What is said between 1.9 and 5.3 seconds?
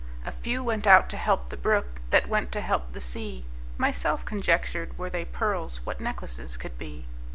That went to help the sea. Myself conjectured, Were they